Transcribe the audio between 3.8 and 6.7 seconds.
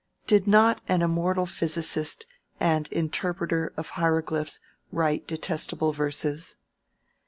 hieroglyphs write detestable verses?